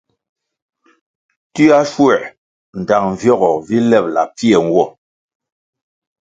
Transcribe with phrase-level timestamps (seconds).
[1.53, 2.17] Tioa schuē
[2.79, 4.83] ndtang vyogo vi lebʼla pfie nwo.